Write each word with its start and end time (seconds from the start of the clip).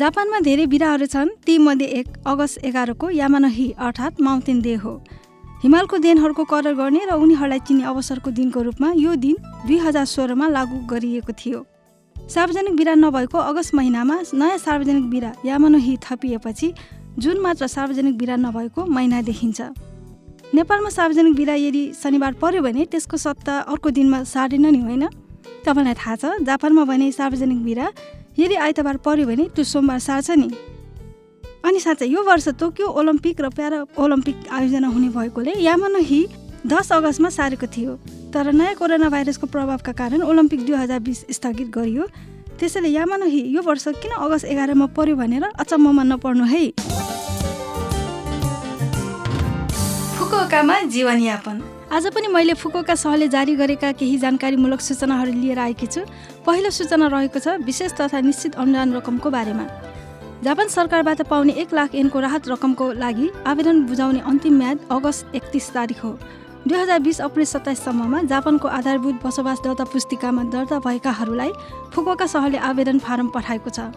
जापानमा 0.00 0.38
धेरै 0.40 0.64
बिराहरू 0.72 1.06
छन्। 1.12 1.28
तीमध्ये 1.44 1.86
एक 2.00 2.06
अगस्त 2.24 2.64
एघारको 2.64 3.08
यामानही 3.12 3.66
अर्थात् 3.78 4.20
माउन्टेन 4.20 4.60
डे 4.60 4.74
हो। 4.74 4.92
हिमालको 5.62 5.96
देनहरूको 5.98 6.44
कदर 6.44 6.72
गर्ने 6.74 7.00
र 7.04 7.12
उनीहरूलाई 7.20 7.60
चिन्ने 7.68 7.84
अवसरको 7.84 8.30
दिनको 8.32 8.60
रूपमा 8.64 8.88
यो 8.96 9.12
दिन 9.20 9.36
दुई 9.68 9.76
हजार 9.76 10.04
सोह्रमा 10.06 10.46
लागू 10.48 10.76
गरिएको 10.88 11.32
थियो। 11.36 11.60
सार्वजनिक 12.16 12.76
बिरा 12.76 12.94
नभएको 12.96 13.38
अगस्त 13.40 13.74
महिनामा 13.74 14.16
नयाँ 14.34 14.58
सार्वजनिक 14.58 15.06
बिरा 15.10 15.32
यामानही 15.44 15.96
थपिएपछि 16.00 16.72
जुन 17.20 17.36
मात्र 17.38 17.66
सार्वजनिक 17.68 18.16
बिरा 18.16 18.36
नभएको 18.38 18.80
महिना 18.88 19.20
देखिन्छ। 19.22 19.60
नेपालमा 20.54 20.90
सार्वजनिक 20.90 21.34
बिरा 21.36 21.54
यदि 21.60 21.82
शनिबार 21.92 22.32
पर्यो 22.40 22.62
भने 22.62 22.84
त्यसको 22.88 23.16
सत्ता 23.18 23.58
अर्को 23.68 23.90
दिनमा 23.90 24.22
सार्दैन 24.24 24.66
नि 24.66 24.80
होइन। 24.80 25.04
तपाईँलाई 25.60 25.94
थाहा 26.00 26.16
छ 26.16 26.24
जापानमा 26.40 26.84
भने 26.88 27.10
सार्वजनिक 27.12 27.60
बिरा 27.64 27.86
यदि 28.38 28.54
आइतबार 28.56 28.96
पर्यो 28.96 29.26
भने 29.26 29.44
त्यो 29.54 29.64
सोमबार 29.64 29.98
सार्छ 29.98 30.30
नि। 30.30 30.48
अनि 31.64 31.80
साँच्चै 31.80 32.06
यो 32.06 32.22
वर्ष 32.22 32.48
टोकियो 32.60 32.86
ओलम्पिक 32.88 33.40
र 33.40 33.48
प्यारा 33.50 33.78
ओलम्पिक 33.98 34.36
आयोजना 34.48 34.88
हुने 34.88 35.08
भएकोले 35.12 35.52
यामानही 35.60 36.20
दस 36.66 36.92
अगस्तमा 36.92 37.28
सारेको 37.28 37.66
थियो। 37.66 37.92
तर 38.32 38.52
नयाँ 38.52 38.74
कोरोना 38.74 39.08
भाइरसको 39.08 39.46
प्रभावका 39.46 39.92
कारण 39.92 40.22
ओलम्पिक 40.22 40.60
दुई 40.66 40.76
हजार 40.76 41.00
बिस 41.00 41.24
स्थगित 41.30 41.68
गरियो। 41.68 42.06
त्यसैले 42.58 42.88
यामानही 42.88 43.40
यो 43.56 43.62
वर्ष 43.62 43.84
किन 44.00 44.12
अगस्त 44.14 44.44
एघारमा 44.46 44.86
पर्यो 44.96 45.16
भनेर 45.16 45.44
अचम्ममा 45.44 46.02
नपर्नु 46.02 46.44
है। 46.44 46.64
फुकुओकामा 50.16 50.80
जीवनयापन। 50.88 51.56
आज 51.92 52.06
पनि 52.14 52.28
मैले 52.28 52.54
फुकोका 52.54 52.94
सहले 52.94 53.26
जारी 53.28 53.54
गरेका 53.56 53.90
केही 53.92 54.18
जानकारीमूलक 54.18 54.80
सूचनाहरू 54.80 55.32
लिएर 55.34 55.58
आएकी 55.58 55.86
छु। 55.86 56.00
पहिलो 56.46 56.70
सूचना 56.70 57.06
रहेको 57.10 57.38
छ 57.38 57.58
विशेष 57.66 57.92
तथा 57.92 58.20
निश्चित 58.22 58.54
अनुदान 58.54 58.92
रकमको 58.94 59.30
बारेमा। 59.30 59.64
जापान 60.40 60.68
सरकारबाट 60.70 61.22
पाउने 61.26 61.52
एक 61.52 61.74
लाख 61.74 61.94
एनको 61.94 62.20
राहत 62.20 62.48
रकमको 62.48 62.92
लागि 62.94 63.30
आवेदन 63.42 63.82
बुझाउने 63.90 64.20
अन्तिम 64.22 64.54
म्याद 64.58 64.78
अगस्त 64.88 65.34
एकतिस 65.34 65.70
तारिक 65.74 65.98
हो। 65.98 66.10
दुई 66.62 66.78
हजार 66.78 66.98
बिस 67.00 67.20
अप्रेल 67.20 67.46
सत्ताइससम्ममा 67.46 68.22
जापानको 68.30 68.68
आधारभूत 68.70 69.26
बसोबास 69.26 69.58
दर्ता 69.66 69.84
पुस्तिकामा 69.90 70.42
दर्ता 70.54 70.78
भएकाहरूलाई 70.86 71.52
फुकोका 71.90 72.26
सहरले 72.28 72.58
आवेदन 72.70 72.98
फारम 73.02 73.34
पठाएको 73.34 73.70
छ। 73.70 73.90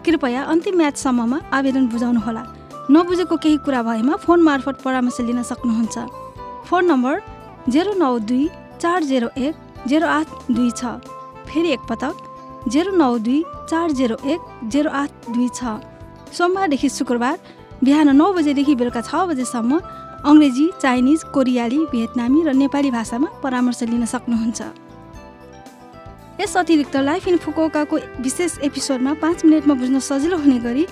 कृपया 0.00 0.48
अन्तिम 0.48 0.76
म्यादसम्ममा 0.76 1.38
आवेदन 1.52 1.92
बुझाउनुहोला। 1.92 2.42
नबुझेको 2.88 3.36
केही 3.36 3.56
कुरा 3.68 3.82
भएमा 3.84 4.16
फोन 4.24 4.42
मार्फत 4.42 4.80
परामर्श 4.80 5.20
लिन 5.20 5.42
सक्नुहुन्छ। 5.44 5.96
फोन 6.64 6.84
नम्बर 6.86 7.20
जेरो 7.68 7.92
नौ 7.94 8.18
दुई 8.28 8.48
चार 8.80 9.02
जेरो 9.04 9.28
एक 9.38 9.54
जेरो 9.88 10.06
आठ 10.08 10.28
दुई 10.50 10.70
छ। 10.70 10.84
फेरि 11.48 11.70
एकपटक 11.72 12.14
जेरो 12.68 12.92
नौ 12.96 13.16
दुई 13.18 13.42
चार 13.70 13.90
जेरो 13.92 14.16
एक 14.26 14.40
जेरो 14.72 14.90
आठ 14.92 15.28
दुई 15.28 15.48
छ। 15.48 15.80
सोमबारदेखि 16.32 16.88
शुक्रबार 16.90 17.38
बिहान 17.84 18.16
नौ 18.16 18.32
बजेदेखि 18.32 18.74
बेलुका 18.74 19.00
छ 19.02 19.14
बजेसम्म 19.30 19.80
अङ्ग्रेजी 20.24 20.66
चाइनिज 20.80 21.22
कोरियाली 21.34 21.78
भियतनामी 21.92 22.40
र 22.44 22.52
नेपाली 22.56 22.90
भाषामा 22.90 23.28
परामर्श 23.42 23.82
लिन 23.90 24.04
सक्नुहुन्छ। 24.12 24.60
यस 26.40 26.56
अतिरिक्त 26.56 26.96
लाइफ 26.96 27.28
इन 27.28 27.36
फुकोकाको 27.44 27.96
विशेष 28.20 28.58
एपिसोडमा 28.68 29.12
पाँच 29.22 29.44
मिनटमा 29.44 29.74
बुझ्न 29.80 29.98
सजिलो 30.02 30.36
हुने 30.38 30.58
गरी 30.60 30.84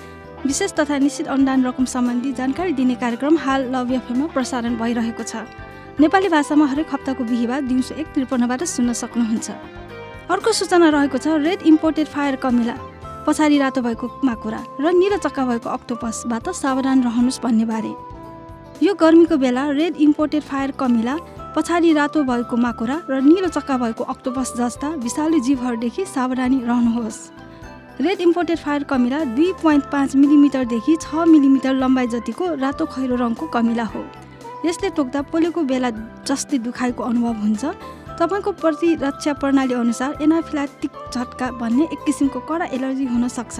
विशेष 0.45 0.71
तथा 0.79 0.97
निश्चित 0.99 1.27
अनुदान 1.27 1.65
रकम 1.65 1.85
सम्बन्धी 1.87 2.31
जानकारी 2.33 2.73
दिने 2.73 2.95
कार्यक्रम 3.01 3.37
हाल 3.39 3.61
लभ 3.75 3.91
एफएममा 3.91 4.27
प्रसारण 4.33 4.75
भइरहेको 4.77 5.23
छ। 5.23 5.43
नेपाली 5.99 6.29
भाषामा 6.29 6.65
हरेक 6.65 6.87
हप्ताको 6.93 7.23
बिहिबार 7.23 7.61
दिउँसो 7.61 7.95
एक 7.95 8.07
त्रिपन्नबाट 8.13 8.63
सुन्न 8.65 8.93
सक्नुहुन्छ। 8.93 9.49
अर्को 10.25 10.51
सूचना 10.51 10.89
रहेको 10.89 11.17
छ 11.17 11.37
रेड 11.37 11.61
इम्पोर्टेड 11.69 12.07
फायर 12.09 12.35
कमिला 12.41 12.73
पछाडि 13.27 13.57
रातो 13.59 13.81
भएको 13.81 14.07
माकुरा 14.25 14.61
र 14.81 14.91
निलो 14.91 15.17
चक्का 15.21 15.45
भएको 15.45 15.69
अक्टोपसबाट 15.69 16.49
सावधान 16.51 17.03
रहनुहोस् 17.03 17.41
भन्ने 17.45 17.65
बारे। 17.69 17.93
यो 18.81 18.93
गर्मीको 18.97 19.37
बेला 19.37 19.69
रेड 19.71 20.01
इम्पोर्टेड 20.01 20.41
फायर 20.41 20.71
कमिला 20.81 21.15
पछाडि 21.53 21.93
रातो 21.93 22.23
भएको 22.25 22.57
माकुरा 22.57 22.97
र 23.09 23.21
निलो 23.21 23.53
चक्का 23.53 23.77
भएको 23.77 24.03
अक्टोपस 24.09 24.53
जस्ता 24.57 24.89
विषालु 24.97 25.39
जीवहरूदेखि 25.45 26.05
सावधानी 26.07 26.59
रहनुहोस्। 26.65 27.21
रेड 28.01 28.21
इम्पोर्टेड 28.21 28.57
फायर 28.57 28.83
कमिला 28.89 29.23
दुई 29.37 29.51
पोइन्ट 29.61 29.85
पाँच 29.93 30.15
मिलिमिटरदेखि 30.15 30.97
छ 31.01 31.29
मिलिमिटर 31.29 31.73
लम्बाइ 31.77 32.07
जतिको 32.09 32.53
रातो 32.57 32.85
खैरो 32.89 33.15
रङको 33.15 33.47
कमिला 33.53 33.83
हो। 33.93 34.05
यसले 34.65 34.89
टोक्दा 34.95 35.21
पोलेको 35.31 35.61
बेला 35.63 35.89
जस्तै 36.27 36.57
दुखाइको 36.59 37.03
अनुभव 37.03 37.35
हुन्छ। 37.43 37.63
तपाईँको 38.19 38.51
प्रतिरक्षा 38.61 39.33
प्रणाली 39.41 39.73
अनुसार 39.73 40.21
एनाफिलाटिक 40.21 40.91
झट्का 41.13 41.51
भन्ने 41.59 41.83
एक 41.83 41.99
किसिमको 42.05 42.39
कडा 42.49 42.65
एलर्जी 42.71 43.05
हुन 43.05 43.27
सक्छ। 43.27 43.59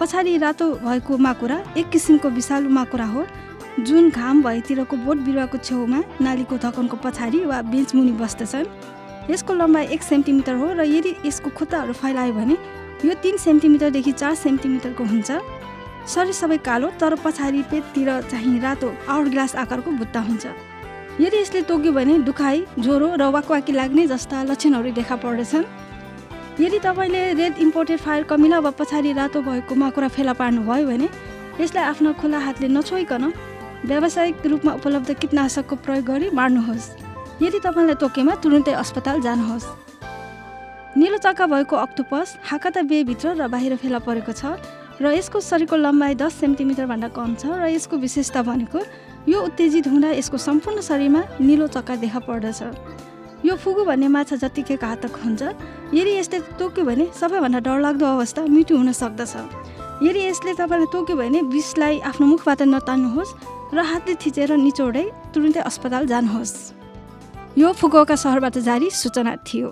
पछाडि 0.00 0.36
रातो 0.38 0.66
भएको 0.84 1.16
माकुरा 1.16 1.58
एक 1.76 1.88
किसिमको 1.90 2.28
विषालु 2.28 2.68
माकुरा 2.70 3.06
हो। 3.06 3.24
जुन 3.80 4.10
घाम 4.10 4.42
भएतिरको 4.42 4.96
बोट 4.96 5.16
बिरुवाको 5.24 5.58
छेउमा 5.58 6.00
नालीको 6.20 6.56
धकनको 6.56 6.96
पछाडि 7.04 7.44
वा 7.44 7.60
बेन्च 7.62 7.94
मुनि 7.94 8.12
बस्दछन्। 8.16 8.66
यसको 9.30 9.54
लम्बाइ 9.54 9.86
एक 9.94 10.02
सेन्टिमिटर 10.02 10.54
हो 10.56 10.72
र 10.72 10.84
यदि 10.86 11.14
यसको 11.26 11.50
खुट्टाहरू 11.50 11.92
फैलायो 11.92 12.32
भने 12.32 12.56
यो 13.04 13.14
तिन 13.22 13.36
सेन्टिमिटरदेखि 13.36 14.12
चार 14.12 14.34
सेन्टिमिटरको 14.36 15.04
हुन्छ। 15.04 15.30
शरीर 16.06 16.32
सबै 16.32 16.56
कालो 16.66 16.88
तर 17.00 17.14
पछाडि 17.24 17.62
पेटतिर 17.70 18.08
चाहिँ 18.30 18.58
रातो 18.60 18.92
आउट 19.08 19.26
ग्लास 19.28 19.54
आकारको 19.56 19.90
भुत्ता 19.90 20.20
हुन्छ। 20.20 20.46
यदि 21.20 21.36
यसले 21.36 21.62
तोक्यो 21.68 21.92
भने 21.92 22.18
दुखाइ 22.24 22.64
ज्वरो 22.78 23.08
र 23.16 23.22
वाकवाकी 23.34 23.72
लाग्ने 23.72 24.06
जस्ता 24.06 24.42
लक्षणहरू 24.50 24.90
देखा 24.92 25.16
पर्दछन्। 25.16 25.64
यदि 26.60 26.78
तपाईँले 26.78 27.22
रेड 27.34 27.58
इम्पोर्टेड 27.58 27.98
फायर 28.00 28.22
कमिला 28.30 28.58
वा 28.58 28.70
पछाडि 28.78 29.12
रातो 29.12 29.40
भएको 29.42 29.74
माकुरा 29.74 30.08
फेला 30.08 30.32
पार्नुभयो 30.32 30.86
भने 30.86 31.08
यसलाई 31.60 31.84
आफ्नो 31.84 32.12
खुला 32.20 32.38
हातले 32.38 32.68
नछोइकन 32.68 33.24
व्यावसायिक 33.84 34.46
रूपमा 34.46 34.72
उपलब्ध 34.72 35.10
कीटनाशकको 35.20 35.76
प्रयोग 35.84 36.04
गरी 36.04 36.30
मार्नुहोस्। 36.32 36.86
यदि 37.42 37.58
तपाईँलाई 37.60 37.96
तोकेमा 38.00 38.34
तुरुन्तै 38.40 38.72
अस्पताल 38.72 39.20
जानुहोस्। 39.20 39.66
निलो 40.96 41.18
चक्का 41.18 41.46
भएको 41.46 41.76
अक्टोपस 41.76 42.36
हाकाता 42.44 42.82
बेभित्र 42.88 43.34
र 43.36 43.48
बाहिर 43.48 43.76
फेला 43.76 43.98
परेको 44.00 44.32
छ। 44.32 44.56
र 45.00 45.12
यसको 45.12 45.40
शरीरको 45.40 45.76
लम्बाइ 45.76 46.14
दस 46.16 46.32
सेन्टिमिटरभन्दा 46.40 47.08
कम 47.12 47.34
छ 47.36 47.52
र 47.52 47.68
यसको 47.68 47.96
विशेषता 48.00 48.42
भनेको 48.42 48.80
यो 49.28 49.38
उत्तेजित 49.42 49.86
हुँदा 49.92 50.10
यसको 50.16 50.36
सम्पूर्ण 50.38 50.80
शरीरमा 50.80 51.22
निलो 51.40 51.66
चक्का 51.68 51.94
देखा 52.00 52.20
पर्दछ। 52.24 52.60
यो 53.44 53.54
फुगु 53.56 53.84
भन्ने 53.84 54.08
माछा 54.08 54.36
जतिकै 54.40 54.76
घातक 54.80 55.14
हुन्छ। 55.20 55.42
यदि 55.92 56.12
यसले 56.16 56.38
तोक्यो 56.56 56.84
भने 56.84 57.04
सबैभन्दा 57.12 57.60
डरलाग्दो 57.66 58.06
अवस्था 58.06 58.42
मिठो 58.48 58.76
हुन 58.76 58.92
सक्दछ। 58.92 59.34
यदि 60.02 60.20
यसले 60.26 60.52
तपाईँलाई 60.56 60.88
तोक्यो 60.92 61.16
भने 61.16 61.40
विषलाई 61.52 62.00
आफ्नो 62.10 62.26
मुखबाट 62.26 62.62
नतान्नुहोस् 62.72 63.36
र 63.76 63.78
हातले 63.82 64.14
थिचेर 64.16 64.50
निचोडै 64.56 65.04
तुरुन्तै 65.34 65.60
अस्पताल 65.60 66.06
जानुहोस्। 66.06 66.54
यो 67.58 67.68
फुकुका 67.72 68.16
सहरबाट 68.16 68.56
जारी 68.64 68.88
सूचना 68.90 69.36
थियो। 69.44 69.68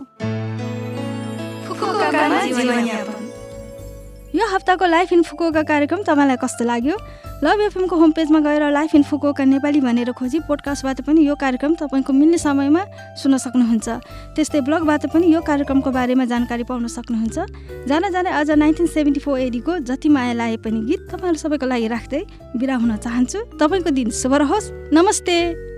यो 4.34 4.46
हप्ताको 4.50 4.86
लाइफ 4.86 5.12
इन 5.12 5.22
फुकोका 5.22 5.62
कार्यक्रम 5.62 6.02
तपाईँलाई 6.02 6.36
कस्तो 6.42 6.64
लाग्यो? 6.66 6.96
लभ 7.38 7.60
एफएमको 7.60 7.96
होम 7.96 8.10
पेजमा 8.10 8.40
गएर 8.42 8.66
लाइफ 8.70 8.94
इन 8.94 9.02
फुकोका 9.06 9.44
नेपाली 9.44 9.80
भनेर 9.80 10.10
खोजी 10.10 10.38
पोडकास्टबाट 10.50 11.00
पनि 11.06 11.22
यो 11.22 11.34
कार्यक्रम 11.38 11.74
तपाईँको 11.78 12.12
मिल्ने 12.12 12.38
समयमा 12.38 12.82
सुन्न 13.14 13.38
सक्नुहुन्छ। 13.38 13.88
त्यस्तै 14.34 14.60
ब्लगबाट 14.66 15.06
पनि 15.14 15.30
यो 15.30 15.40
कार्यक्रमको 15.40 15.90
बारेमा 15.90 16.24
जानकारी 16.26 16.64
पाउन 16.66 16.86
सक्नुहुन्छ। 16.90 17.86
जान 17.86 18.10
जाने 18.10 18.30
आज 18.34 18.50
नाइन्टिन 18.58 18.86
सेभेन्टी 18.90 19.20
फोर 19.22 19.38
एडीको 19.38 19.78
जति 19.86 20.08
माया 20.10 20.32
लाए 20.34 20.56
पनि 20.58 20.82
गीत 20.82 21.14
तपाईँहरू 21.14 21.38
सबैको 21.38 21.66
लागि 21.70 21.86
राख्दै 21.94 22.22
बिरा 22.58 22.74
हुन 22.74 22.96
चाहन्छु। 22.98 23.38
तपाईँको 23.54 23.90
दिन 23.94 24.10
शुभ 24.10 24.34
रहोस्। 24.34 24.90
नमस्ते! 24.90 25.73